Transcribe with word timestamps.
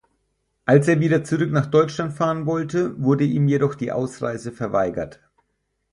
Als 0.65 0.87
er 0.87 0.99
wieder 0.99 1.23
zurück 1.23 1.51
nach 1.51 1.67
Deutschland 1.67 2.13
fahren 2.13 2.47
wollte, 2.47 2.99
wurde 2.99 3.23
ihm 3.23 3.47
jedoch 3.47 3.75
die 3.75 3.91
Ausreise 3.91 4.51
verweigert. 4.51 5.19